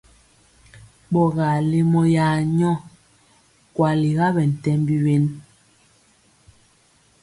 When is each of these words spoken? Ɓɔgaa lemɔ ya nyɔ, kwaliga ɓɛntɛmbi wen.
Ɓɔgaa 1.11 1.55
lemɔ 1.71 2.01
ya 2.15 2.27
nyɔ, 2.57 2.71
kwaliga 3.75 4.25
ɓɛntɛmbi 4.35 4.95
wen. 5.03 5.25